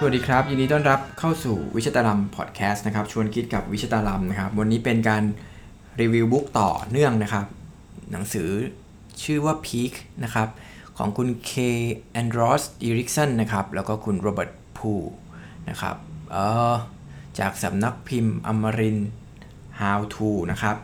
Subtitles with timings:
[0.00, 5.22] สวัสดีครับ ยินดีต้อนรับเข้าสู่วิชตาลัมพอดแคสต์นะครับชวนคิดกับวิชตาลัมนะครับวันนี้เป็นการ
[6.00, 7.46] review book ต่อเนื่องนะครับ
[8.12, 8.48] หนังสือ
[9.22, 9.92] ชื่อว่า Peak
[10.24, 10.48] นะครับ
[10.98, 11.52] ของคุณเค
[12.12, 14.92] แอนเดอร์สอีริกสันนะครับแล้วก็คุณโรเบิร์ตพู
[15.68, 15.96] นะครับ
[16.30, 16.74] เอ่อ
[17.38, 18.98] จากสำนักพิมพ์อมรินทร์
[19.80, 20.76] How to นะครับ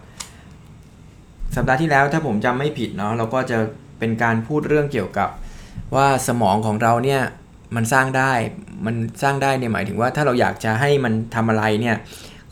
[1.56, 3.58] สัปดาห์ที่แล้วถ้าผมจำไม่ผิดเนาะเราก็จะ
[3.98, 5.28] เป็นการพูดเรื่องเกี่ยวกับ
[5.94, 7.22] ว่าสมองของเราเนี่ย
[7.76, 8.32] มันสร้างได้
[8.86, 11.96] มันสร้างได้เนี่ยหมายถึงว่าถ้าเราอยากจะให้มันทำอะไรเนี่ย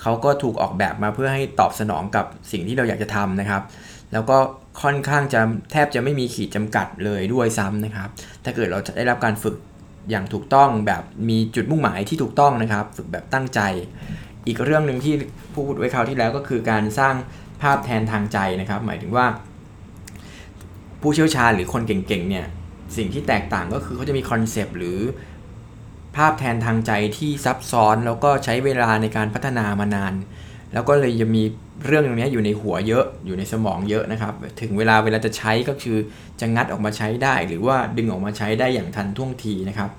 [0.03, 3.63] เขาก็ถูกออกแบบมาเพื่อให้ตอบสนองกับสิ่งที่เราอยากจะทำนะครับ
[4.13, 4.39] แล้วก็
[4.83, 5.41] ค่อนข้างจะ
[5.73, 8.09] แทบจะไม่มีขีดจำกัดเลยด้วยซ้ำนะครับ
[8.45, 9.57] ถ้าเกิดเราจะได้รับการฝึก
[10.11, 13.61] อย่างถูกต้องแบบมีจุดมุ่งหมายที่ถูกต้องนะครับ ฝึกแบบตั้งใจ
[14.47, 15.15] อีกเรื่องหนึ่งที่
[15.55, 17.15] พูดไว้คราวที่แล้วก็คือการสร้าง
[17.63, 19.27] ภาพแทนทางใจนะครับ หมายถึงว่า
[21.01, 22.47] ผู้เชี่ยวชาญหรือคนเก่งๆเนี่ย
[22.97, 24.99] สิ่งที่แตกต่างก็คือเขาจะมีคอนเซปต์หรือ
[26.17, 30.15] ภาพแทนทางใจที่ซับซ้อนแล้วก็ใช้เวลาในการพัฒนามานาน
[30.75, 31.43] แล้วก็เลยจะมี
[31.87, 35.97] เรื่องตรงนี้อยู่ในหัวเยอะอยู่ในสมองเยอะนะครับ ถึงเวลาเวลาจะใช้ก็คือ
[36.41, 39.91] จะงัดออกมาใช้ได้ หรือว่าดึงออกมาใช้ได้อย่างทันท่วงทีนะครับ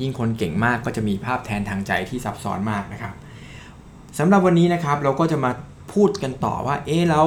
[0.00, 3.14] ยิ่งคนเก่งมากก็จะมีภาพแทนทางใจที่ซับซ้อนมากนะครับ
[4.18, 5.52] สำหรับวันนี้นะครับเราก็จะมา
[5.92, 7.26] พูดกันต่อว่าเอ๊ะแล้ว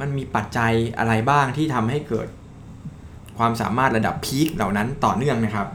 [0.00, 2.28] มันมีปัจจัยอะไรบ้างที่ทำให้เกิด
[3.38, 5.68] ความสามารถระดับพีคเหล่านั้นต่อเนื่องนะครับ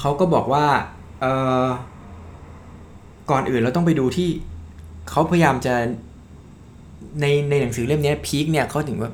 [0.00, 0.66] เขาก็บอกว่า
[3.30, 4.28] ก่อนอื่นเราต้องไปดูที่
[5.10, 5.74] เขาพยายามจะ
[7.20, 9.12] ในในหนังสือเล่มนี้พีคเนี่ยเขาถึงว่า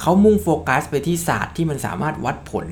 [0.00, 2.66] เขามุ่งโฟกัสไปที่ศาสตร์ที่มันสามารถวัดผล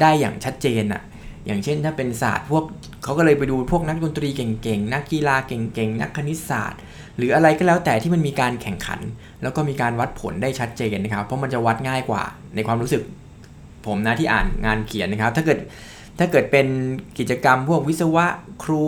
[0.00, 1.02] ได้อย่างชัดเจนอะ
[1.46, 2.64] อย่างเช่นถ้าเป็นศาสตร์พวก
[3.02, 6.80] เขาก็เลยไปดูพวกนักดนตรีเก่งๆ นักกีฬาเก่งๆ นักคณิตศาสตร์
[7.16, 9.00] หรืออะไรก็แล้วแต่ที่มันมีการแข่งขัน
[9.42, 12.22] แล้วก็มีการวัดผลได้ชัดเจนนะครับ เพราะมันจะวัดง่ายกว่า
[12.54, 13.02] ในความรู้สึก
[13.86, 15.58] ผมนะที่อ่านงานเขียนนะครับ ถ้าเกิด
[16.18, 16.66] ถ้าเกิดเป็น
[17.18, 18.26] กิจกรรมพวกวิศวะ
[18.62, 18.84] ครู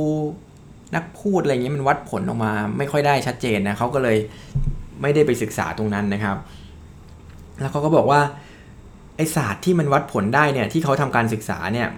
[0.94, 4.16] นักพูดอะไรเงี้ยมันวัดผลออกมา ไม่ค่อยได้ชัดเจนนะเขาก็เลย
[5.02, 6.36] ไม่ได้ไปศึกษาตรงนั้นนะครับ
[7.60, 8.20] แล้วเขาก็บอกว่า
[9.16, 11.88] ไอศาสตร์ที่มันวัดผลได้เนี่ยที่เขาทำการศึกษาเนี่ย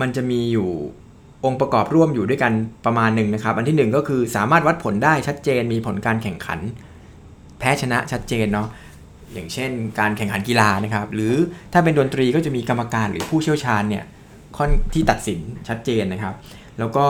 [0.00, 0.70] มันจะมีอยู่
[1.44, 2.52] องค์ประกอบร่วมอยู่ด้วยกัน
[2.86, 6.60] ประมาณหนึ่งนะครับ อันที่หนึ่งก็คือสามารถวัดผลได้ชัดเจนมีผลการแข่งขัน
[7.58, 8.68] แพ้ชนะชัดเจนเนาะ
[9.34, 11.34] อย่างเช่น การแข่งขันกีฬานะครับ หรือ
[11.72, 14.04] ถ้าเป็นดนตรีก็จะมีกรรมการหรือผู้เชี่ยวชาญเนี่ย
[14.56, 16.34] ค่อนที่ตัดสินชัดเจนนะครับ
[16.78, 17.06] แล้วก็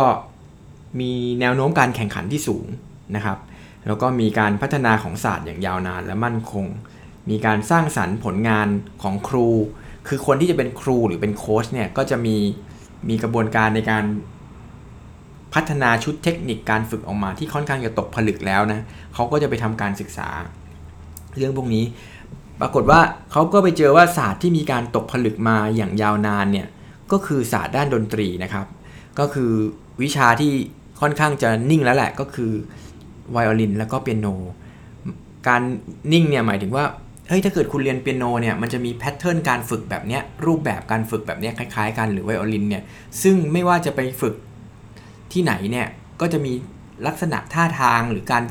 [1.01, 2.67] มีแนวโน้มการแข่งขันที่สูง
[3.17, 3.39] นะครับ
[3.87, 6.67] แล้วก็มีการพัฒนาของศาสตร์อย่างยาวนานและมั่นคง
[7.31, 8.69] มีการสร้างสรรค์ผลงาน
[9.03, 9.49] ของครู
[10.09, 12.37] คือคนที่จะเป็นครูหรือเป็นโค้ชเนี่ยก็จะมี
[13.09, 14.05] มีกระบวนการในการ
[15.55, 18.81] พัฒนาชุดเทคนิคการฝึกออกมาที่ค่อนข้างจะตกผลึกแล้วนะ
[19.15, 20.29] เขาก็จะไปทำการศึกษา
[21.37, 21.85] เรื่องพวกนี้
[22.61, 23.01] ปรากฏว่า
[23.33, 26.69] เขาก็ไปเจอว่าศาสตร์ที่มีการตกผลึกมาอย่างยาวนานเนี่ย
[27.13, 28.67] ก็คือศาสตร์ด้านดนตรีนะครับ
[29.19, 29.51] ก็คือ
[30.03, 30.53] วิชาที่
[31.01, 32.53] ค่อนข้างจะนิ่งแล้วแหละก็คือ
[33.33, 34.27] ไวโอลินแล้วก็เปียโน
[35.49, 35.63] การ
[36.13, 36.85] นิ่งเนี่ยหมายถึงว่า
[37.29, 42.83] เฮ้ยถ้าเกิดคุณเรียนเปียโนเนี่ยมันจะมีแพทเทิร์นการฝึกแบบเนี้ยรูปแบบการฝึกแบบเนี้ยคล้ายๆกันหรือไวโอลินเนี่ย
[43.23, 44.35] ซึ่งไม่ว่าจะไปฝึก
[45.33, 45.87] ที่ไหนเนี่ย
[46.21, 46.53] ก็จะมี
[47.07, 48.43] ลักษณะท่าทางหรือการ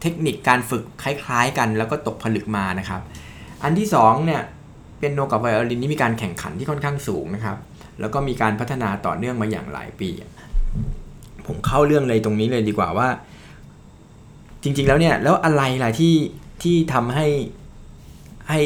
[0.00, 3.00] เทคนิคการฝึกคล้ายๆ กันแล้วก็ตกผลึกมานะครับ
[3.62, 4.42] อันที่2เนี่ย
[4.96, 7.56] เปียโนกับไวโอลินนี่มีการแข่งขันที่ค่อนข้างสูงนะครับ
[8.00, 10.10] แล้วก็มีการพัฒนาต่อเนื่องมาอย่างหลายปี
[11.46, 13.08] ผมเข้าเรื่องเลยตรงนี้เลยดีกว่าว่า
[14.62, 16.14] จริงๆแล้วเนี่ยแล้วอะไรล่ะที่
[16.62, 17.26] ที่ทำให้
[18.48, 18.60] ให้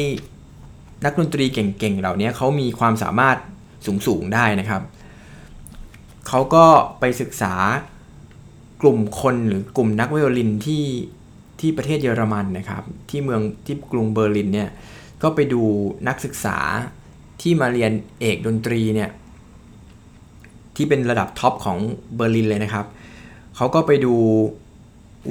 [1.05, 3.37] นักดนตรีเก่งๆเหล่านี้เขามีความสามารถ
[4.07, 4.81] สูงๆได้นะครับ
[6.27, 6.65] เขาก็
[6.99, 7.53] ไปศึกษา
[8.81, 10.85] กลุ่มคนหรือกลุ่มนักไวโอลินที่
[11.59, 14.69] ที่ประเทศเยอรมันนะครับ ที่เมืองที่กรุงเบอร์ลินเนี่ย
[15.23, 15.61] ก็ไปดู
[16.07, 16.57] นักศึกษา
[17.41, 19.09] ที่มาเรียนเอกดนตรีเนี่ย
[20.75, 21.77] ที่เป็นระดับท็อปของ
[22.15, 22.85] เบอร์ลินเลยนะครับ
[23.55, 24.15] เขาก็ไปดู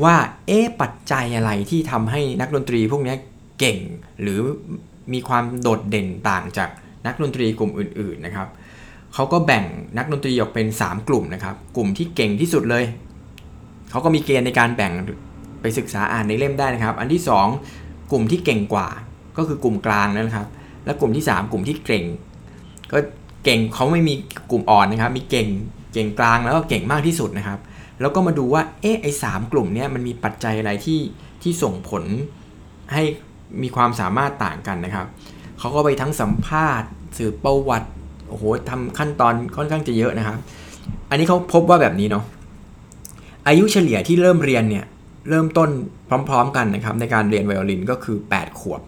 [0.03, 3.15] ว่าเอ๊ปัจจัยอะไรที่ทำให้นักดนตรีพวกนี้
[3.61, 3.79] เก่ง
[4.23, 4.39] หรือ
[5.13, 6.71] มีความโดดเด่นต่างจาก
[7.07, 8.49] นักดนตรีกลุ่มอื่นๆนะครับ
[9.15, 9.65] เขาก็แบ่ง
[9.99, 12.85] นักดนตรีออกเป็น 3 กลุ่มนะครับ กลุ่มที่เก่งที่สุดเลย
[13.91, 14.93] เขาก็มีเกณฑ์ในการแบ่ง
[15.61, 17.23] ไปศึกษาอ่านในเล่มได้นะครับ อันที่
[17.67, 18.89] 2 กลุ่มที่เก่งกว่า
[19.37, 20.49] ก็คือกลุ่มกลางนะครับ
[20.85, 22.05] และกลุ่มที่ 3 กลุ่มที่เก่ง
[22.93, 22.99] ก็
[23.45, 24.15] เก่งเขาไม่มี
[24.51, 25.49] กลุ่มอ่อนนะครับ มีเก่ง
[25.93, 27.59] เก่งกลางแล้วก็เก่งมากที่สุดนะครับ
[28.01, 31.01] แล้วก็มาดูว่าเอ๊ะไอ้สกลุ่มเนี้ยมันมีปัจจัยอะไรที่
[31.43, 32.05] ที่ส่งผล
[32.93, 33.03] ให้
[33.63, 35.07] มีความสามารถต่างกันนะครับ
[35.59, 36.89] เขาก็ไปทั้งสัมภาษณ์
[37.19, 37.89] สืบประวัติ
[38.29, 40.37] โอ้โหทำขั้นตอนค่อนข้างจะเยอะนะครับ
[41.11, 42.25] อันนี้เขาพบว่าแบบนี้เนาะ
[43.49, 44.85] อายุเฉลี่ยที่เริ่มเรียนเนี่ย
[45.29, 45.69] เริ่มต้น
[46.29, 48.81] พร้อม ๆ กันนะครับ ในการเรียนไวโอลินก็คือ 8 ขวบ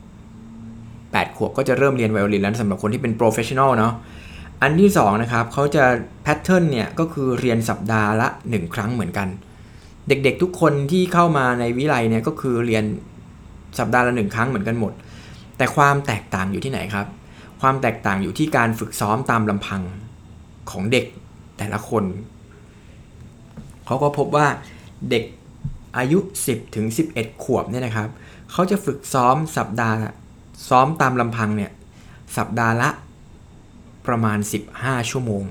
[0.64, 3.92] 8 ขวบก็จะเริ่มเรียนไวโอลินแล้วสำหรับคนที่เป็น professional เนาะ
[4.62, 5.84] อันที่2นะครับเขาจะ
[6.22, 9.28] pattern เนี่ยก็คือเรียนสัปดาห์ละ 1 ครั้งเหมือนกัน
[10.08, 12.84] เด็กๆทุกคนที่เข้ามาในวิทยาลัยเนี่ยก็คือเรียน
[13.78, 14.92] สัปดาห์ละหนึ่งครั้งเหมือนกันหมด
[15.56, 17.06] แต่ความแตกต่างอยู่ที่ไหนครับ
[17.60, 19.82] ความแตกต่างอยู่ที่การฝึกซ้อมตามลำพัง
[20.70, 21.06] ของเด็ก
[21.58, 22.04] แต่ละคน
[23.86, 24.46] เขาก็พบว่า
[25.10, 25.24] เด็ก
[25.98, 26.18] อายุ
[26.48, 28.08] 10ถึง11 ขวบเนี่ยนะครับ
[28.52, 29.96] เขาจะฝึกซ้อมสัปดาห์
[30.68, 31.70] ซ้อมตามลำพังเนี่ย
[32.36, 32.90] สัปดาห์ละ
[34.06, 34.38] ประมาณ
[34.74, 35.44] 15 ชั่วโมง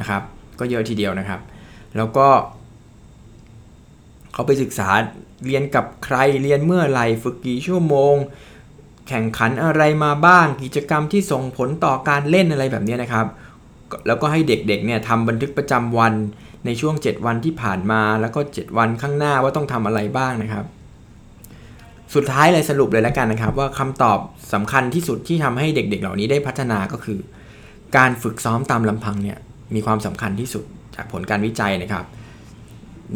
[0.00, 0.22] นะครับ
[0.58, 1.40] ก็เยอะทีเดียวนะครับ
[1.96, 2.28] แล้วก็
[4.32, 4.88] เขาไปศึกษา
[5.46, 8.14] เรียนกับใครเรียนเมื่อไหร่ฝึกกี่ชั่วโมง
[9.08, 13.26] แข่งขันอะไรมาบ้าง กิจกรรมที่ส่งผลต่อการเล่นอะไรแบบนี้นะครับ
[14.06, 16.14] แล้วก็ให้เด็กๆเนี่ยทำบันทึกประจำวัน
[16.66, 20.64] ในช่วง 7 วันที่ผ่านมา แล้วก็ 7 วันข้างหน้าว่าต้องทำอะไรบ้างนะครับ
[22.14, 24.18] สุดท้ายเลยสรุปเลยแล้วกันนะครับ ว่าคำตอบ
[24.52, 27.18] สำคัญที่สุดที่ทำให้เด็ก ๆ เหล่านี้ได้พัฒนาก็คือ
[27.96, 29.38] การฝึกซ้อมตามลำพังเนี่ย
[29.74, 30.64] มีความสำคัญที่สุด
[30.96, 32.04] จากผลการวิจัยนะครับ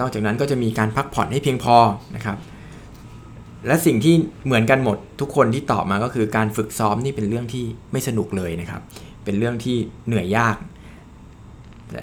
[0.00, 1.76] นอกจากนั้นก็จะมีการพักผ่อนให้เพียงพอ
[2.16, 2.37] นะครับ
[3.66, 4.14] และสิ่งที่
[4.46, 8.81] เหมือนกันหมดทุกคนที่ตอบมาก็คือการฝึกซ้อมนี่เป็นเรื่องที่ไม่สนุกเลยนะครับ
[9.25, 9.76] เป็นเรื่องที่
[10.06, 10.56] เหนื่อยยาก
[11.90, 12.02] แต่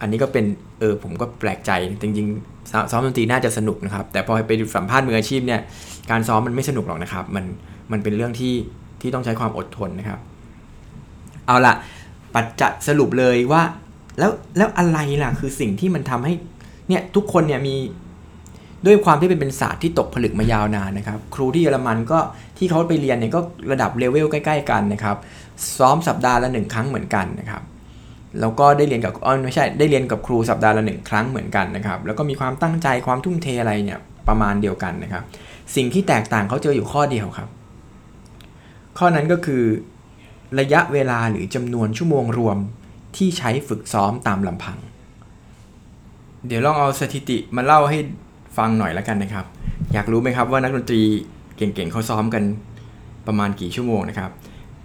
[0.00, 0.44] อันนี้ก็เป็น
[0.80, 1.70] เออผมก็แปลกใจ
[2.02, 5.60] จริงๆซ้อมดนตรีน่าจะสนุกนะครับ แต่พอไปสัมภาษณ์มืออาชีพเนี่ย
[6.10, 7.44] การซ้อมมันไม่สนุกหรอกนะครับ มัน
[7.92, 8.54] มันเป็นเรื่องที่
[9.00, 10.20] ที่ต้องใช้ความอดทนนะครับ
[11.46, 11.74] เอาละ
[12.34, 13.62] ปัจจะสรุปเลยว่า
[14.18, 16.32] แล้วแล้วอะไรล่ะคือสิ่งที่มันทำให้
[16.88, 17.76] เนี่ยทุกคนเนี่ยมี
[18.86, 22.18] ด้วยความที่เป็นเป็นศาสตร์ที่ตกผลึกมายาวนานนะครับ ครูที่เยอรมันก็
[22.58, 23.40] ที่เขาไปเรียนเนี่ยก็
[23.72, 25.16] ระดับเลเวลใกล้ ๆ กันนะครับ
[25.78, 27.62] ซ้อมสัปดาห์ละหนึ่งครั้งเหมือนกันนะครับ
[28.40, 35.24] แล้วก็ได้เรียนกับอ๋อไม่ใช่ได้เรียนกับครูสัปดาห์ละหนึ่งครั้งเหมือนกันนะครับ แล้วก็มีความตั้งใจความทุ่มเทอะไรเนี่ยประมาณเดียวกันนะครับ
[35.76, 37.48] สิ่งที่แตกต่างเขาเจออยู่ข้อเดียวครับ
[38.98, 39.62] ข้อนั้นก็คือ
[40.60, 42.58] ระยะเวลาหรือจำนวนชั่วโมงรวม
[43.16, 44.78] ที่ใช้ฝึกซ้อมตามลำพัง
[46.46, 47.98] เดี๋ยวลองเอาสถิติมาเล่าให้
[48.56, 49.46] ฟังหน่อยแล้วกันนะครับ
[49.92, 51.02] อยากรู้ไหมครับว่านักดนตรี
[51.56, 52.44] เก่งๆเขาซ้อมกัน
[53.26, 54.30] ประมาณกี่ชั่วโมงนะครับ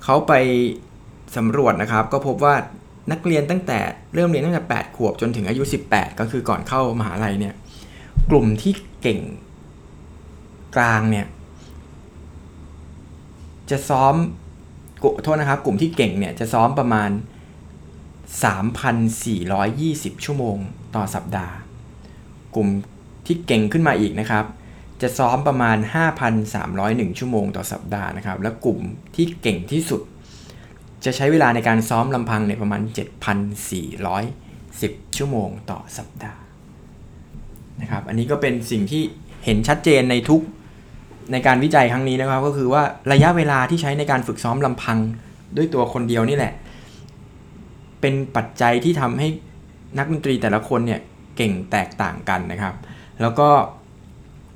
[0.03, 0.33] เขาไป
[1.37, 2.55] สำรวจนะครับ ก็พบว่า
[3.11, 3.79] นักเรียนตั้งแต่
[4.13, 7.53] เริ่มเรียนตั้งแต่ 8 ขวบจนถึงอายุ 18 ก็คือก่อนเข้ามหาลัยเนี่ย
[8.31, 9.19] กลุ่มที่เก่ง
[10.75, 11.25] กลางเนี่ย
[13.69, 14.15] จะซ้อม
[15.03, 17.09] กโทษนะครับ กลุ่มที่เก่งเนี่ยจะซ้อมประมาณ
[18.47, 20.57] 3,420 ชั่วโมง
[20.95, 21.55] ต่อสัปดาห์
[22.55, 22.67] กลุ่ม
[23.25, 24.45] ที่เก่งขึ้นมาอีกนะครับ
[25.01, 25.77] จะซ้อมประมาณ
[26.47, 28.79] 5,301 ชั่วโมงต่อสัปดาห์นะครับ และกลุ่ม
[29.15, 30.01] ที่เก่งที่สุด
[31.05, 32.81] จะใช้เวลาในการซ้อมลำพังในประมาณ
[33.59, 36.41] 7,410 ชั่วโมงต่อสัปดาห์
[37.81, 39.03] นะครับ อันนี้ก็เป็นสิ่งที่
[39.45, 40.41] เห็นชัดเจนในทุก
[41.31, 44.97] ในการวิจัยครั้งนี้นะครับ ก็คือว่าระยะเวลาที่ใช้ในการฝึกซ้อมลำพัง
[45.57, 46.53] ด้วยตัวคนเดียวนี่แหละ
[48.01, 49.27] เป็นปัจจัยที่ทำให้
[49.97, 50.99] นักดนตรีแต่ละคนเนี่ย
[51.37, 52.75] เก่งแตกต่างกันนะครับ
[53.21, 53.49] แล้วก็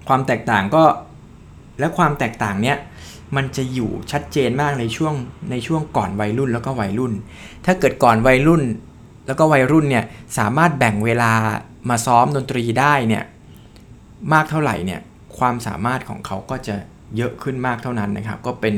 [0.08, 0.84] ความแตกต่างก็
[1.80, 2.78] และความแตกต่างเนี้ย
[3.36, 5.14] มันจะอยู่ชัดเจนมากในช่วง
[5.52, 7.14] ในช่วงก่อนวัยรุ่นแล้วก็วัยรุ่น
[7.66, 8.64] ถ้าเกิดก่อนวัยรุ่น
[9.28, 10.06] แล้วก็วัยรุ่นเนี่ย
[10.38, 11.32] สามารถแบ่งเวลา
[11.90, 13.24] มาซ้อมดนตรีได้เนี่ย
[14.34, 15.00] มากเท่าไหร่เนี่ย
[15.38, 16.76] ความสามารถของเขาก็จะ
[17.18, 18.76] เยอะขึ้นมากเท่านั้นนะครับ ก็เป็น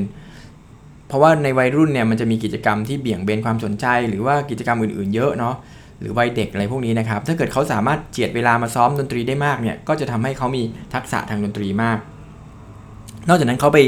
[1.07, 5.55] เพราะว่าในวัยรุ่นเนี่ยมันจะมีกิจกรรมที่เบี่ยงเบนความสนใจ หรือว่ากิจกรรมอื่นๆ เยอะเนาะ
[5.99, 10.63] หรือวัยเด็กอะไรพวกนี้นะครับ ถ้าเกิดเขาสามารถเจียดเวลามาซ้อมดนตรีได้มากเนี่ย ก็จะทำให้เขามี
[10.93, 11.97] ทักษะทางดนตรีมาก
[13.27, 13.79] นอกจากนั้นเขาไป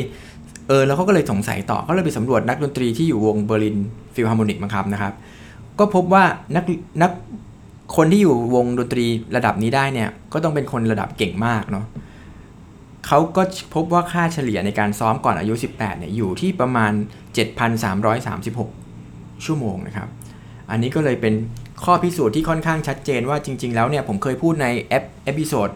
[0.67, 3.77] เออ แล้วเขาก็เลยสงสัยต่อเขาเลยไปสำรวจนักดนตรีที่อยู่วงเบอร์ลิน
[4.15, 5.13] ฟิลฮาร์โมนิกมั้งครับนะครับ
[5.79, 6.23] ก็พบว่า
[6.55, 6.63] นัก
[7.01, 7.11] นัก
[7.95, 11.85] คนที่อยู่วงดนตรีระดับนี้ได้เนี่ย ก็ต้องเป็นคนระดับเก่งมากเนาะ
[13.07, 13.43] เขาก็
[13.73, 16.91] พบว่าค่าเฉลี่ยในการซ้อมก่อนอายุ 18เนี่ยอยู่ที่ประมาณ
[18.57, 20.07] 7,336 ชั่วโมงนะครับ
[20.71, 21.33] อันนี้ก็เลยเป็น
[21.83, 25.69] ข้อพิสูจน์ที่ค่อนข้างชัดเจนว่าจริง ๆ แล้วเนี่ยผมเคยพูดในเอ่อ episode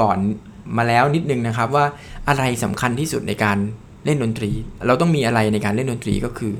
[0.00, 1.84] ก่อนๆมาแล้วนิดนึงนะครับว่า
[2.28, 3.58] อะไรสำคัญที่สุดในการ
[4.04, 4.50] เล่นดนตรี
[4.86, 6.52] เราต้องมีอะไรในการเล่นดนตรีก็คือ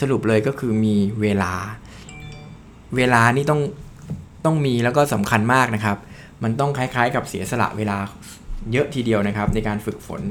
[0.00, 1.52] สรุปเลยก็คือมีเวลา
[2.96, 3.60] เวลานี่ต้อง
[4.44, 5.96] ต้องมีแล้วก็สำคัญมากนะครับ
[6.42, 7.98] มันต้องคล้ายๆ กับเสียสละเวลา
[8.72, 10.22] เยอะทีเดียวนะครับในการฝึกฝน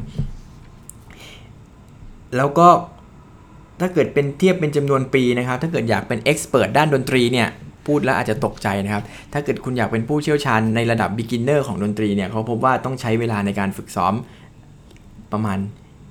[2.37, 2.69] แล้วก็
[3.79, 7.47] ถ้าเกิดเป็นเทียบเป็นจำนวนปีนะครับ ถ้าเกิดอยากเป็นเอ็กซ์เพรสด้านดนตรีเนี่ย
[7.87, 9.03] พูดแล้วอาจจะตกใจนะครับ
[9.33, 14.13] ถ้าเกิดคุณอยากเป็นผู้เชี่ยวชาญในระดับ beginner ของดนตรีเนี่ยเขาพบว่าต้องใช้เวลาในการฝึกซ้อม
[15.31, 15.59] ประมาณ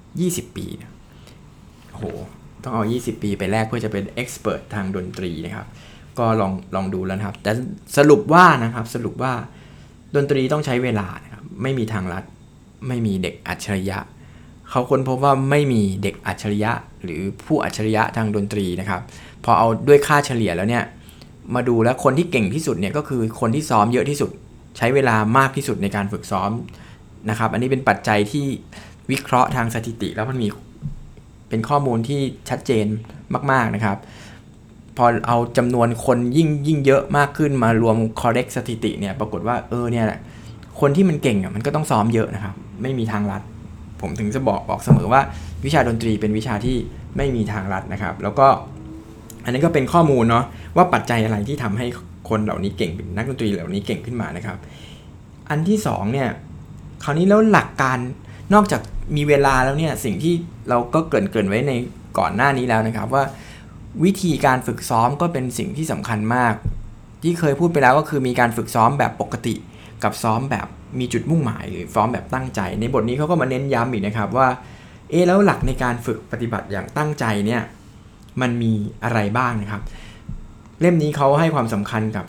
[0.03, 0.67] 20 ปี
[1.91, 2.05] โอ้โห
[2.63, 5.67] ต้องเอา 20 ปีไปแลกเพื่อจะเป็น expert ทางดนตรีนะครับ
[6.19, 7.53] ก็ลองลองดูแล้วครับ แต่
[7.97, 9.33] สรุปว่านะครับ สรุปว่า
[10.17, 11.07] ดนตรีต้องใช้เวลา
[11.63, 12.25] ไม่มีทางลัด
[12.89, 13.99] ไม่มีเด็กอัจฉริยะ
[14.71, 16.73] เขาค้นพบว่าไม่มีเด็กอัจฉริยะ
[17.05, 19.01] หรือผู้อัจฉริยะทางดนตรีนะครับ
[19.45, 20.85] พอเอาด้วยค่าเฉลี่ยแล้วเนี่ย
[21.55, 24.31] มาดูแล้วคนที่เก่งที่สุดเนี่ยก็คือคนที่ซ้อมเยอะที่สุด
[24.77, 26.51] ใช้เวลามากที่สุดในการฝึกซ้อม
[27.31, 28.47] นะครับ อันนี้เป็นปัจจัยที่
[29.11, 30.49] วิเคราะห์ทางสถิติ แล้วมันมี
[31.49, 32.87] เป็นข้อมูลที่ชัดเจน
[33.51, 33.99] มาก ๆนะครับ
[34.97, 40.21] พอเอาจำนวนคนยิ่งยิ่งเยอะมากขึ้นมารวม correct สถิติเนี่ยปรากฏว่าเออเนี่ยแหละ
[40.81, 43.43] คนที่มันเก่งอะมันก็ต้องซ้อมเยอะนะครับ ไม่มีทางลัด
[44.01, 45.21] ผมถึงจะบอกบอกเสมอว่า
[45.65, 46.77] วิชาดนตรีเป็นวิชาที่
[47.17, 48.47] ไม่มีทางลัดนะครับ แล้วก็
[49.45, 50.45] อันนี้ก็เป็นข้อมูลเนาะ
[50.77, 51.87] ว่าปัจจัยอะไรที่ทำให้
[52.29, 54.59] คนเหล่านี้เก่งนักดนตรีเหล่านี้เก่งขึ้นมานะครับ
[55.51, 56.29] อันที่2เนี่ย
[57.05, 57.99] คราวนี้แล้วหลักการ
[58.55, 58.81] นอกจาก
[59.17, 60.35] มีเวลาแล้วเนี่ยสิ่งที่
[60.69, 61.73] เราก็เกริ่นไว้ใน
[62.19, 63.25] ก่อนหน้านี้แล้วนะครับว่า
[64.05, 66.55] วิธีการฝึกซ้อมก็เป็นสิ่งที่สำคัญมาก
[67.23, 69.55] ที่เคยพูดไปแล้วก็คือมีการฝึกซ้อมแบบปกติ
[70.05, 70.67] กับซ้อมแบบ
[70.99, 74.49] มีจุดมุ่งหมาย หรือซ้อมแบบตั้งใจ ในบทนี้เขาก็มาเน้นย้ำอีกนะครับว่า
[75.11, 77.63] เอแล้วหลักในการฝึกปฏิบัติอย่างตั้งใจเนี่ย
[78.41, 78.73] มันมี
[79.05, 79.83] อะไรบ้างนะครับ
[80.81, 82.27] เล่มนี้เขาให้ความสำคัญกับ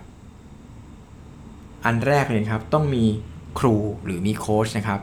[1.86, 3.06] อันแรกเลยครับ ต้องมี
[3.60, 5.00] ครูหรือมีโค้ชนะครับ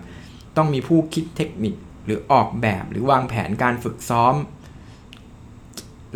[0.56, 4.34] ต้องมีผู้คิดเทคนิคหรือออกแบบหรือวางแผนการฝึกซ้อม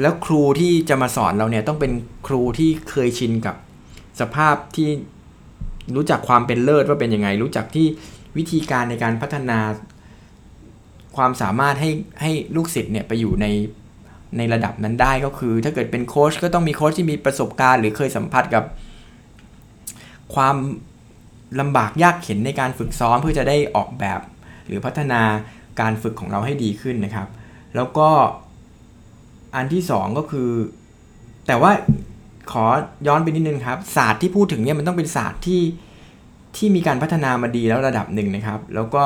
[0.00, 1.93] แล้วครูที่จะมาสอนเราเนี่ยต้องเป็น
[2.26, 3.57] ครูที่เคยชินกับ
[4.21, 4.88] สภาพที่
[5.97, 7.87] รู้จักความเป็นเลิศว่าเป็นยังไง รู้จักที่
[8.37, 9.59] วิธีการในการพัฒนา
[11.16, 11.90] ความสามารถให้
[12.23, 13.47] ให้ลูกศิษย์เนี่ยไปอยู่ใน
[14.37, 18.64] ในระดับนั้นได้ก็คือ ถ้าเกิดเป็นโค้ชก็ต้องมีโค้ชที่มีประสบการณ์ หรือเคยสัมผัสกับ
[20.35, 20.57] ความ
[21.61, 24.21] ลำบากยากเข็นในการฝึกซ้อมเพื่อจะได้ออกแบบ
[24.66, 25.23] หรือพัฒนา
[25.80, 27.28] การฝึกของเราให้ดีขึ้นนะครับ
[27.76, 28.09] แล้วก็
[29.54, 30.50] อันที่ 2 ก็คือ
[31.47, 31.73] แต่ว่า
[32.52, 32.64] ขอ
[33.07, 35.62] ย้อนไปนิดนึงครับศาสตร์ที่พูดถึงเนี่ยมันต้องเป็นศาสตร์ที่
[36.57, 39.05] ที่มีการพัฒนามาดีแล้วระดับหนึ่งนะครับ แล้วก็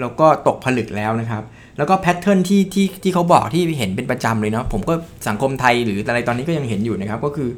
[0.00, 1.42] แล้วก็ตกผลึกแล้วนะครับ
[1.76, 4.94] แล้วก็แพทเทิร์นที่ที่ที่เขาบอกที่เห็นเป็นประจำเลยเนาะผมก็
[5.28, 7.50] สังคมไทยหรืออะไรตอนนี้ก็ยังเห็นอยู่นะครับ ก็คือ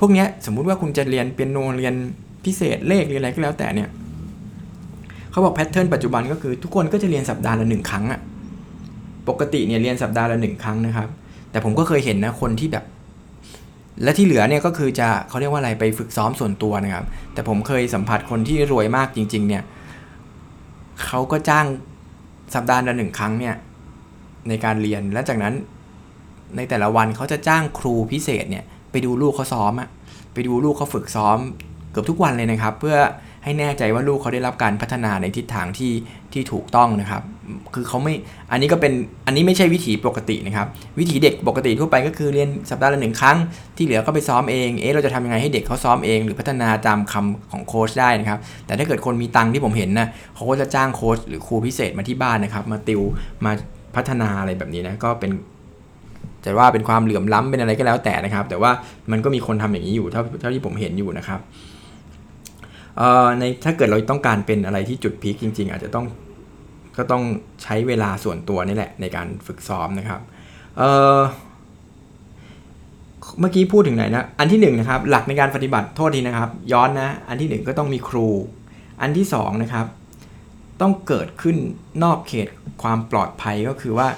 [0.00, 1.94] พวกนี้สมมุติว่าคุณจะเรียนเปียโนเรียน
[2.44, 3.88] พิเศษเลขเรียนอะไรก็แล้วแต่เนี่ย
[5.30, 8.20] เขาบอกแพทเทิร์นปัจจุบันก็คือทุกคนก็จะเรียนสัปดาห์ละหนึ่งครั้งอะ
[9.28, 11.08] ปกติเนี่ยเรียนสัปดาห์ละหนึ่งครั้งนะครับ
[11.50, 12.84] แต่ผมก็เคยเห็นนะคนที่แบบ
[14.02, 19.62] และที่เหลือเนี่ยก็คือจะเขาเรียกว่าอะไรไปฝึกซ้อมส่วนตัวนะครับ แต่ผมเคยสัมผัสคนที่รวยมากจริง ๆ เนี่ย
[21.04, 21.66] เขาก็จ้าง
[22.54, 23.54] สัปดาห์ละหนึ่งครั้งเนี่ย
[24.48, 25.54] ในการเรียนและจากนั้น
[26.56, 29.88] ในแต่ละวันเขาจะจ้างครูพิเศษเนี่ยไปดูลูกเขาซ้อมอะ
[30.32, 31.38] ไปดูลูกเขาฝึกซ้อม
[31.90, 32.96] เกือบทุกวันเลยนะครับ เพื่อ
[33.46, 35.92] ให้แน่ใจว่าลูกเขาได้รับการพัฒนาในทิศทางที่
[36.32, 37.22] ที่ถูกต้องนะครับ
[37.74, 38.14] คือเขาไม่
[38.50, 38.92] อันนี้ก็เป็น
[39.26, 40.66] อันนี้ไม่ใช่วิถีปกตินะครับ
[40.98, 43.36] วิถีเด็กปกติทั่วไปก็คือเรียนสัปดาห์ละหนึ่งครั้ง
[43.76, 53.02] ที่เหลือก็ไปซ้อมเอง เอ๊ะ เราจะทำยังไงให้เด็กเขาซ้อมเอง หรือพัฒนาตามคำของโค้ชได้นะครับ แต่ถ้าเกิดคนมีตังค์ที่ผมเห็นนะเขาก็จะจ้างโค้ชหรือครูพิเศษมาที่บ้านนะครับ มาติว
[53.44, 53.52] มา
[53.96, 55.30] พัฒนาอะไรแบบนี้นะ ก็เป็น
[56.44, 58.70] จะว่าเป็นความเหลื่อมล้ำเป็นอะไรก็แล้วแต่นะครับ แต่ว่า
[59.10, 61.40] มันก็มีคนทำอย่างนี้อยู่เท่าเท่าที่ผมเห็นอยู่นะครับ
[63.38, 66.06] ในถ้าเกิดเราต้องการเป็นอะไรที่จุดพีคจริง ๆ อาจจะต้อง
[66.96, 67.22] ก็ต้อง
[67.62, 70.20] ใช้เวลาส่วนตัวนี่แหละในการฝึกซ้อมนะครับ
[70.76, 78.28] เเมื่อกี้พูดถึงไหนนะ อันที่1นนะครับหลักในการปฏิบัติโทษทีนะครับ ย้อนนะ อันที่ 1 ก็ต้องมีครู
[79.00, 79.86] อันที่2นะครับ
[80.80, 81.56] ต้องเกิดขึ้น
[82.04, 82.48] นอกเขต
[82.82, 84.08] ความปลอดภัยก็คือว่า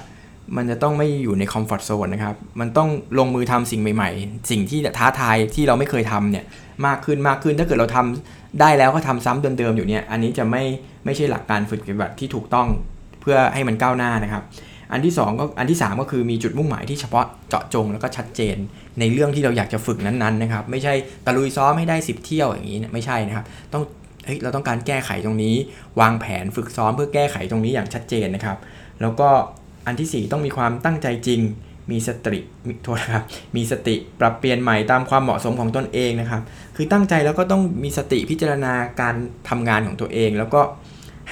[0.57, 2.89] มันจะต้องไม่อยู่ในคอมฟอร์ทโซนนะครับ มันต้อง
[3.19, 6.45] ลงมือทำสิ่งใหม่ๆ สิ่งที่ท้าทายที่เราไม่เคยทำเนี่ย
[6.85, 10.63] มากขึ้นมากขึ้น ถ้าเกิดเราทำได้แล้วก็ทำซ้ำเดิมๆอยู่เนี่ย อันนี้จะไม่
[11.05, 12.67] ไม่ใช่หลักการฝึกปฏิบัติที่ถูกต้อง
[13.21, 14.43] เพื่อให้มันก้าวหน้านะครับ
[14.91, 18.57] อันที่2ก็อันที่ 3 ก็คือมีจุดมุ่งหมายที่เฉพาะเจาะจงแล้วก็ชัดเจน
[18.99, 20.93] ในเรื่องที่เราอยากจะฝึกนั้นๆนะครับ ไม่ใช่
[21.25, 23.83] ตะลุยซ้อมให้ได้ 10 เที่ยวอย่างนี้ไม่ใช่นะครับ ต้อง
[24.25, 25.55] เฮ้ยเราต้องการแก้ไขตรงนี้
[25.99, 28.57] วางแผนฝึกซ้อมเพื่อแก้ไขตรงนี้อย่างชัดเจนนะครับ
[29.01, 29.29] แล้วก็
[29.89, 31.41] อันที่ 4 ต้องมีความตั้งใจจริง
[31.91, 32.39] มีสติ
[32.83, 33.23] โทษครับ
[33.55, 36.41] มีสติปรับเปลี่ยนใหม่ตามความเหมาะสมของตนเองนะครับ
[36.75, 39.15] คือตั้งใจแล้วก็ต้องมีสติพิจารณาการ
[39.49, 40.61] ทำงานของตัวเอง แล้วก็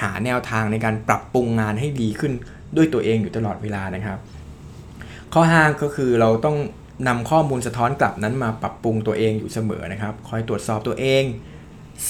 [0.02, 2.34] หาแนวทางในการปรับปรุงงานให้ดีขึ้น
[2.76, 4.20] ด้วยตัวเองอยู่ตลอดเวลานะครับ
[5.34, 6.58] ข้อ5ก็คือเราต้อง
[7.08, 11.24] นำข้อมูลสะท้อนกลับนั้นมาปรับปรุงตัวเองอยู่เสมอนะครับ คอยตรวจสอบตัวเอง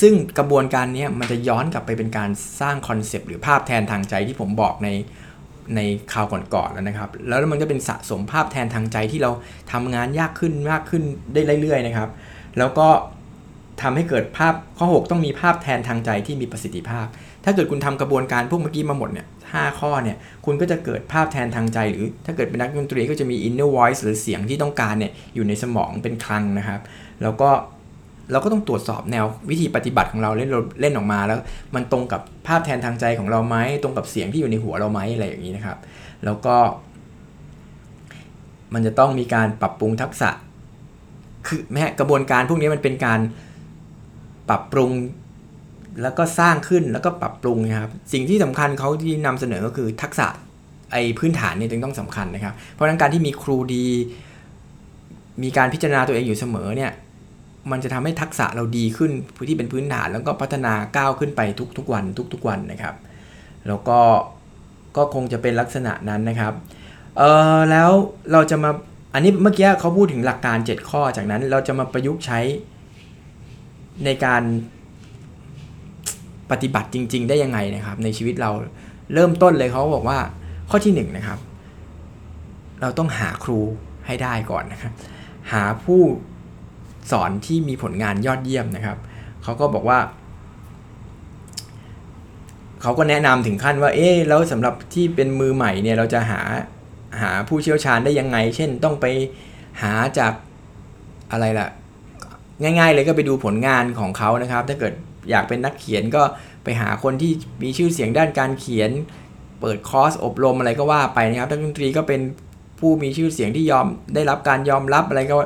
[0.02, 2.30] ซึ่งกระบวนการนี้มันจะย้อนกลับไปเป็นการ
[2.62, 4.90] สร้างคอนเซปต์หรือภาพแทนทางใจที่ผมบอกใน
[5.76, 5.82] ใน
[6.14, 9.32] คราวก่อนๆแล้วนะครับ แล้วมันก็เป็นสะสมภาพแทนทางใจที่เรา
[9.72, 12.10] ทำงานยากขึ้นมากขึ้นได้เรื่อยๆนะครับ
[12.58, 12.88] แล้วก็
[13.82, 17.06] ทำให้เกิดภาพข้อ 6 ต้องมีภาพแทนทางใจที่มีประสิทธิภาพ
[17.46, 26.82] ถ้าเกิดคุณทำกระบวนการพวกเมื่อกี้มาหมดเนี่ยห้าข้อเนี่ยคุณก็จะเกิดภาพแทนทางใจ หรือถ้าเกิดเป็นนักดนตรีก็จะมี inner voice หรือเสียงที่ต้องการเนี่ยอยู่ในสมองเป็นคลังนะครับ
[27.22, 27.50] แล้วก็
[28.32, 30.50] เราก็ต้องตรวจสอบแนววิธีปฏิบัติของเราเล่น
[30.82, 31.40] เล่นออกมาแล้ว
[31.76, 35.78] มันตรงกับภาพแทนทางใจของเราไหมตรงกับเสียงที่อยู่ในหัวเราไหมอะไรอย่างนี้นะครับ
[36.26, 36.56] แล้วก็
[38.74, 40.30] มันจะต้องมีการปรับปรุงทักษะ
[41.48, 43.20] คือแม้กระบวนการพวกนี้มันเป็นการ
[44.50, 44.92] ปรับปรุง
[46.02, 50.28] แล้วก็สร้างขึ้นแล้วก็ปรับปรุงนะครับ สิ่งที่สำคัญเขาที่นำเสนอก็คือทักษะ
[50.92, 53.86] ไอ้พื้นฐานนี่จึงต้องสำคัญนะครับ เพราะฉะนั้นการที่มีครูดี
[55.44, 56.92] มีการพิจารณาตัวเองอยู่เสมอเนี่ย
[57.72, 61.42] มันจะทำให้ทักษะเราดีขึ้นพื้นที่เป็นพื้นฐานแล้วก็พัฒนาก้าวขึ้นไป
[61.78, 62.96] ทุกๆวันทุกๆวันนะครับ
[63.68, 64.00] แล้วก็
[64.98, 66.54] ก็คงจะเป็นลักษณะนั้นนะครับ
[67.18, 67.24] เอ
[67.58, 67.90] อแล้ว
[68.32, 68.72] เราจะมา
[69.14, 72.40] อันนี้เมื่อกี้เขาพูดถึงหลักการ 7 ข้อจากนั้นเราจะมาประยุกต์ใช้
[74.06, 74.44] ในการ
[76.52, 78.52] ปฏิบัติจริง ๆ ได้ยังไงนะครับ ในชีวิตเรา
[79.14, 80.20] เริ่มต้นเลยเขาบอกว่า
[80.70, 81.40] ข้อที่1นนะครับ
[82.82, 83.60] เราต้องหาครู
[84.06, 84.94] ให้ได้ก่อนนะครับ
[85.52, 86.02] หาผู้
[87.12, 88.98] สอนที่มีผลงานยอดเยี่ยมนะครับ
[89.44, 90.00] เขาก็บอกว่า
[92.82, 96.42] เขาก็แนะนำถึงขั้นว่า เอ๊แล้วสำหรับที่เป็นมือใหม่เนี่ยเราจะหา
[97.22, 99.06] หาผู้เชี่ยวชาญได้ยังไง เช่นต้องไป
[99.82, 100.34] หาจาก
[101.32, 101.68] อะไรล่ะ
[102.62, 104.94] ง่าย ๆ เลยก็ไปดูผลงานของเขานะครับ ถ้าเกิด
[105.30, 106.24] อยากเป็นนักเขียนก็
[106.64, 107.32] ไปหาคนที่
[107.64, 108.92] มีชื่อเสียงด้านการเขียน
[109.62, 112.22] เปิดคอร์สอบรมอะไรก็ว่าไปนะครับนักดนตรีก็เป็น
[112.80, 115.38] ผู้มีชื่อเสียงที่ยอมได้รับการยอมรับอะไรก็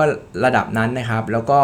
[0.00, 0.04] ก็
[0.44, 1.60] ระดับนั้นนะครับ แล้วก็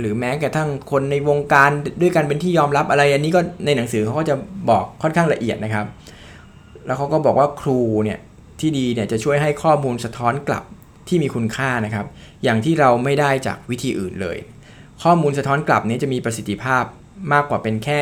[0.00, 1.70] หรือแม้กระทั่งคนในวงการ
[2.00, 4.34] ด้วยกันเป็นที่ยอมรับอะไร อันนี้ก็ในหนังสือเขาก็จะ
[4.70, 5.86] บอกค่อนข้างละเอียดนะครับ
[6.86, 8.18] แล้วเขาก็บอกว่าครูเนี่ย
[8.60, 10.64] ที่ดีเนี่ยจะช่วยให้ข้อมูลสะท้อนกลับ
[11.08, 12.06] ที่มีคุณค่านะครับ
[12.44, 14.36] อย่างที่เราไม่ได้จากวิธีอื่นเลย
[15.02, 16.84] ข้อมูลสะท้อนกลับนี้จะมีประสิทธิภาพ
[17.32, 18.00] มากกว่าเป็นแค่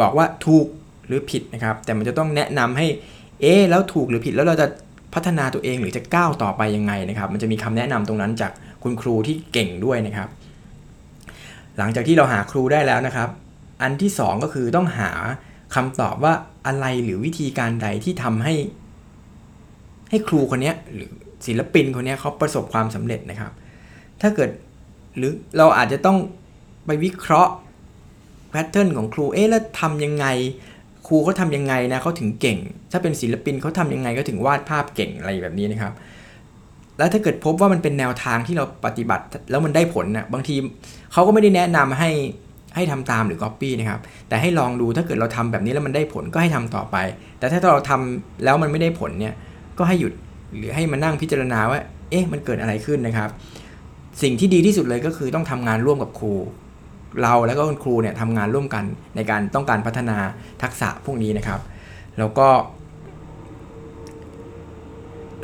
[0.00, 0.66] บอกว่าถูก
[1.06, 2.86] หรือผิดนะครับ แต่มันจะต้องแนะนำให้
[3.40, 4.66] เอ๊แล้วถูกหรือผิดแล้วเราจะ
[5.14, 8.52] พัฒนาตัวเองหรือจะก้าวต่อไปยังไงนะครับ มันจะมีคำแนะนำตรงนั้นจาก
[8.82, 10.28] คุณครูที่เก่งด้วยนะครับ
[11.78, 13.28] หลังจากที่เราหาครูได้แล้วนะครับ
[13.82, 15.10] อันที่ 2 ก็คือต้องหา
[15.74, 16.34] คำตอบว่า
[16.66, 18.54] อะไรหรือวิธีการใดที่ทำให้
[20.10, 21.10] ให้ครูคนนี้หรือ
[21.46, 23.52] ศิลปินคนนี้เขาประสบความสำเร็จนะครับ
[24.20, 24.50] ถ้าเกิด
[25.16, 26.18] หรือเราอาจจะต้อง
[26.86, 27.52] ไปวิเคราะห์
[28.50, 30.26] แพทเทิร์นของครู เอ๊ะแล้วทำยังไง
[31.06, 32.58] ครูเขาทำยังไงนะเขาถึงเก่ง
[32.92, 35.92] ถ้าเป็นศิลปินเขาทำยังไงก็ถึงวาดภาพเก่งอะไรแบบนี้นะครับ
[36.98, 40.54] แล้วถ้าเกิดพบว่ามันเป็นแนวทางที่เราปฏิบัติแล้วมันได้ผลนะบางที
[41.12, 42.10] เขาก็ไม่ได้แนะนำให้
[42.74, 46.96] ให้ทำตามหรือ Copy นะครับ แต่ให้ลองดูถ้าเกิดเราทำแบบนี้แล้วมันได้ผลก็ให้ทำต่อไป
[47.38, 49.34] แต่ถ้าเราทำแล้วมันไม่ได้ผลเนี่ย
[49.78, 50.12] ก็ให้หยุด
[50.56, 51.78] หรือให้มานั่งพิจารณาว่า
[52.10, 53.28] เอ๊ะมันเกิดอะไรขึ้นนะครับ
[54.22, 56.32] สิ่งที่ดีที่สุดเลยก็คือต้องทำงานร่วมกับครู
[57.22, 58.84] เราแล้วก็คุณครูเนี่ยทำงานร่วมกัน
[59.16, 60.16] ในการต้องการพัฒนา
[60.62, 61.60] ทักษะพวกนี้นะครับ
[62.18, 62.48] แล้วก็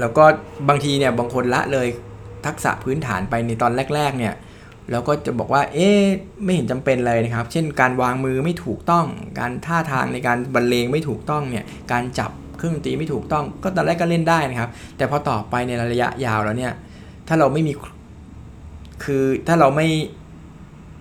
[0.00, 0.24] แล้วก็
[0.68, 1.88] บางทีเนี่ยบางคนละเลย
[2.46, 4.34] ทักษะพื้นฐานไปในตอนแรก ๆ เนี่ย
[4.90, 6.02] แล้วก็จะบอกว่า เอ๊ะ
[6.44, 9.06] ไม่เห็นจำเป็นเลยนะครับ เช่น การวางมือไม่ถูกต้อง
[9.38, 16.72] การท่าทางในการบรรเลงไม่ถูกต้องเนี่ย การจับเครื่องดนตรีไม่ถูกต้อง ก็ตอนแรกก็เล่นได้นะครับ แต่พอต่อไปในระยะยาวแล้วเนี่ย
[17.28, 17.72] ถ้าเราไม่มี
[19.04, 19.88] คือถ้าเราไม่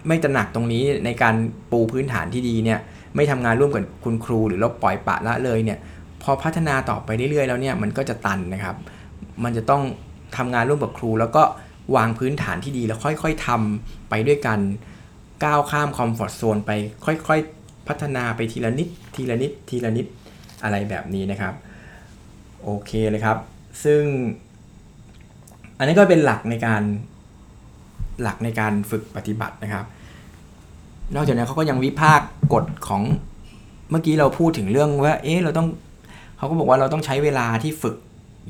[0.07, 1.35] ไม่ตระหนักตรงนี้ในการ
[1.71, 2.79] ปูพื้นฐานที่ดีเนี่ย
[3.15, 5.77] ไม่ทำงานร่วมกับคุณครูหรือเราปล่อยปะละเลยเนี่ย
[6.23, 8.75] พอพัฒนาต่อไปเรื่อยๆแล้วเนี่ยมันก็จะตันนะครับ
[9.43, 9.83] มันจะต้อง
[10.37, 11.43] ทำงานร่วมกับครู แล้วก็
[11.95, 14.59] วางพื้นฐานที่ดีแล้วค่อย ๆทำไปด้วยกัน
[15.43, 16.71] ก้าวข้ามคอมฟอร์ทโซนไป
[17.05, 20.05] ค่อยๆ พัฒนาไปทีละนิด ทีละนิด ทีละนิด
[20.63, 21.53] อะไรแบบนี้นะครับ
[22.63, 23.37] โอเคเลยครับ
[23.83, 24.01] ซึ่ง
[25.77, 26.83] อันนี้ก็เป็นหลักในการ
[28.21, 29.85] หลักในการฝึกปฏิบัตินะครับ
[31.15, 33.01] นอกจากนั้นเขาก็ยังวิพากษ์กฎของ
[33.91, 35.67] เมื่อกี้เราพูดถึงเรื่องว่า เอ๊ะเราต้อง
[36.37, 37.95] เขาก็บอกว่าเราต้องใช้เวลาที่ฝึก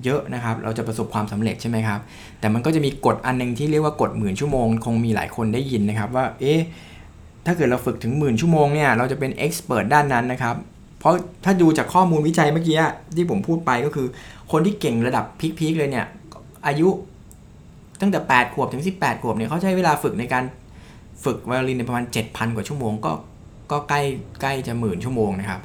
[0.04, 2.00] เยอะนะครับ เราจะประสบความสำเร็จใช่ไหมครับ
[2.40, 6.60] แต่มันก็จะมีกฎอันนึงที่เรียกว่ากฎหมื่นชั่วโมง คงมีหลายคนได้ยินนะครับว่า เอ๊ะ
[7.46, 10.56] ถ้าเกิดเราฝึกถึงหมื่นชั่วโมงเนี่ย เราจะเป็นเอ็กซ์เพรสด้านนั้นนะครับ
[11.00, 11.14] เพราะ
[11.46, 12.78] ถ้าดูจากข้อมูลวิจัยเมื่อกี้
[13.16, 14.08] ที่ผมพูดไปก็คือ
[14.52, 15.26] คนที่เก่งระดับ
[15.58, 16.06] พีคๆเลยเนี่ย
[16.68, 16.90] อายุ
[18.02, 20.44] ตั้งแต่ 8 ขวบถึง 18 ขวบเนี่ยเขาใช้เวลาฝึกในการ
[21.24, 23.12] ฝึกไวโอลินในประมาณ 7,000 กว่าชั่วโมงก็
[23.72, 24.02] ก็ใกล้
[24.42, 25.62] ใกล้จะหมื่นชั่วโมงนะครับ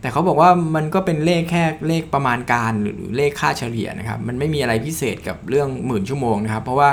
[0.00, 6.90] แต่เขาบอกว่ามันก็เป็นเลขแค่เลขประมาณการหรือเลขค่าเฉลี่ยนะครับ มันไม่มีอะไรพิเศษกับเรื่องหมื่นชั่วโมงนะครับ เพราะว่า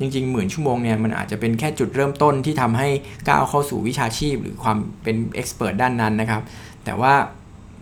[0.00, 2.88] จริงๆหมื่นชั่วโมงเนี่ยมันอาจจะเป็นแค่จุดเริ่มต้นที่ทำให้
[3.28, 6.42] ก้าวเข้าสู่วิชาชีพ หรือความเป็นเอ็กซ์เพรสด้านนั้นนะครับ
[6.84, 7.12] แต่ว่า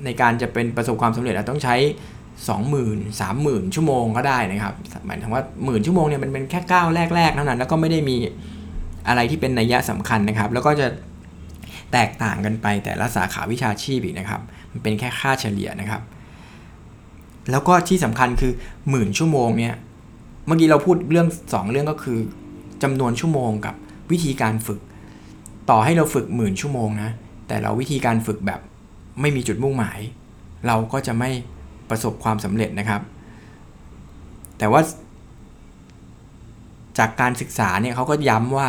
[0.05, 1.77] ในการจะเป็นประสบความสำเร็จเราต้องใช้
[2.53, 4.75] 20,000 30,000 ชั่วโมงก็ได้นะครับ
[5.07, 8.17] หมายถึงว่าหมื่นชั่วโมงเนี่ยมันเป็นแค่ก้าวแรกๆเท่านั้นแล้วก็ไม่ได้มี
[9.09, 10.89] อะไรที่เป็นนัยยะสำคัญนะครับ แล้วก็จะ
[11.93, 16.03] แตกต่างกันไปแต่ละสาขาวิชาชีพอีกนะครับ มันเป็นแค่ค่าเฉลี่ยนะครับ
[17.51, 18.53] แล้วก็ที่สำคัญคือ
[18.91, 19.75] หมื่นชั่วโมงเนี่ย
[20.47, 22.19] เมื่อกี้เราพูดเรื่อง 2 เรื่องก็คือ
[22.83, 23.75] จำนวนชั่วโมงกับ
[24.11, 24.81] วิธีการฝึก
[25.71, 27.11] ต่อให้เราฝึกหมื่นชั่วโมงนะ
[27.49, 28.61] แต่เราวิธีการฝึกแบบ
[29.21, 29.99] ไม่มีจุดมุ่งหมาย
[30.67, 31.31] เราก็จะไม่
[31.91, 33.03] ประสบความสำเร็จนะครับ
[34.59, 34.83] แต่ว่า
[36.99, 38.69] จากการศึกษาเนี่ยเขาก็ย้ำว่า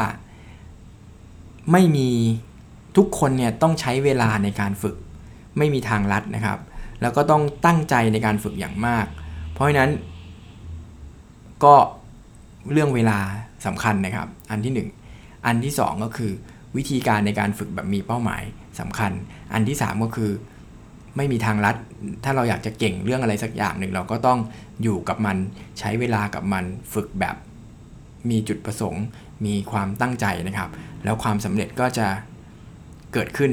[1.71, 2.09] ไม่มี
[2.97, 4.95] ทุกคนเนี่ยต้องใช้เวลาในการฝึก
[5.57, 6.59] ไม่มีทางลัดนะครับ
[7.01, 9.05] แล้วก็ต้องตั้งใจในการฝึกอย่างมาก
[9.53, 9.91] เพราะฉะนั้น
[11.63, 11.75] ก็
[12.71, 13.19] เรื่องเวลา
[13.65, 16.31] สำคัญนะครับ อันที่ 1 อันที่ 2 ก็คือ
[16.77, 18.43] วิธีการในการฝึกแบบมีเป้าหมาย
[18.79, 19.11] สำคัญ
[19.53, 20.31] อันที่ 3 ก็คือ
[21.17, 21.75] ไม่มีทางลัด
[22.23, 24.39] ถ้าเราอยากจะเก่งเรื่องอะไรสักอย่างหนึ่งเราก็ต้อง
[24.83, 25.37] อยู่กับมัน
[25.79, 27.35] ใช้เวลากับมันฝึกแบบ
[28.29, 29.03] มีจุดประสงค์
[29.45, 30.69] มีความตั้งใจนะครับ
[31.03, 32.07] แล้วความสำเร็จก็จะ
[33.13, 33.51] เกิดขึ้น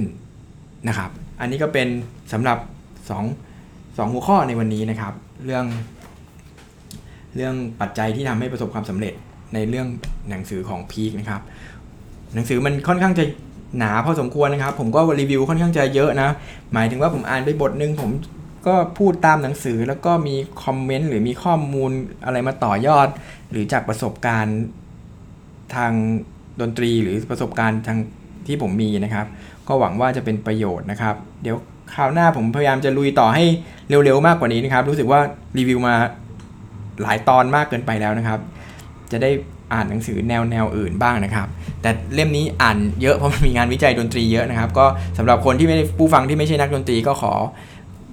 [0.89, 1.89] นะครับ อันนี้ก็เป็น
[2.33, 2.59] สำหรับ
[3.19, 5.13] 2 2หัวข้อในวันนี้นะครับ
[5.45, 5.65] เรื่อง
[7.37, 9.15] เรื่องปัจจัยที่ทำให้ประสบความสำเร็จ
[9.55, 9.87] ในเรื่อง
[10.31, 11.43] หนังสือของพีคนะครับ
[12.35, 13.25] หนังสือมันค่อนข้างจะ
[13.79, 16.29] หนาพอสมควรนะครับ ผมก็รีวิวค่อนข้างจะเยอะนะ
[16.73, 18.11] หมายถึงว่าผมอ่านไปบทหนึ่งผม
[18.67, 21.91] ก็พูดตามหนังสือแล้วก็มีคอมเมนต์หรือมีข้อมูล
[22.25, 23.09] อะไรมาต่อยอด
[23.51, 24.59] หรือจากประสบการณ์
[25.77, 25.93] ทาง
[26.61, 27.99] ดนตรีหรือประสบการณ์ทาง
[28.47, 29.27] ที่ผมมีนะครับ
[29.69, 31.57] ก็หวังว่าจะเป็นประโยชน์นะครับ เดี๋ยว
[31.95, 33.45] คราวหน้าผมพยายามจะลุยต่อให้
[33.89, 35.21] เร็วๆมากกว่านี้นะครับ รู้สึกว่า
[35.59, 35.95] รีวิวมา
[37.03, 38.39] หลายตอนมากเกินไปแล้วนะครับ
[39.13, 39.31] จะได้
[39.73, 41.49] อ่านหนังสือแนวแนวอื่นบ้างนะครับ
[41.83, 44.87] แต่เล่มนี้อ่านเยอะเพราะมันมีงานวิจัยดนตรีเยอะนะครับ ก็
[45.19, 47.33] สำหรับคนที่ไม่ได้ผู้ฟังที่ไม่ใช่นักดนตรีก็ขอ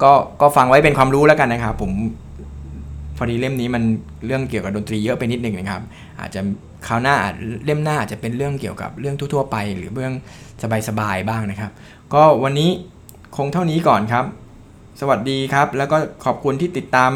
[0.03, 1.91] ก็ก็ฟังไว้เป็นความรู้แล้วกันนะครับ ผม
[3.17, 3.83] พอดีเล่มนี้มัน
[4.25, 5.81] เรื่องเกี่ยวกับดนตรีเยอะไปนิดนึงนะครับ
[6.19, 6.41] อาจจะ
[6.87, 7.35] คราวหน้าอาจ
[7.65, 10.13] เล่มหน้าอาจจะเป็นเรื่องเกี่ยวกับเรื่องทั่วๆไป หรือเรื่อง
[10.89, 11.71] สบายๆบ้างนะครับ
[12.13, 12.69] ก็วันนี้
[13.35, 14.25] คงเท่านี้ก่อนครับ
[14.99, 17.11] สวัสดีครับ แล้วก็ขอบคุณที่ติดตาม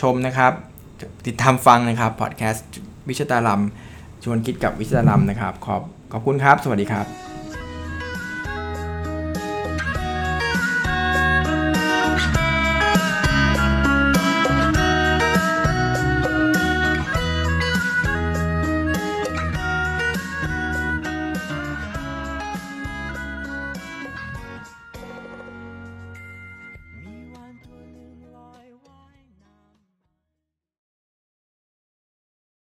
[0.00, 0.52] ชมนะครับ
[1.26, 2.66] ติดตามฟังนะครับพอดแคสต์
[3.08, 3.62] วิชตาลัม
[4.24, 7.29] ชวนคิดกับวิชตาลัมนะครับ ขอบขอบคุณครับ สวัสดีครับ